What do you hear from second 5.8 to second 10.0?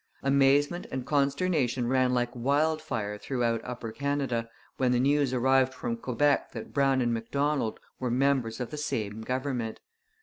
Quebec that Brown and Macdonald were members of the same government.